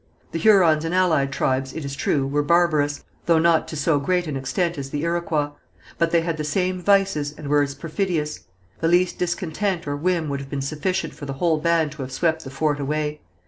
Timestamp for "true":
1.95-2.25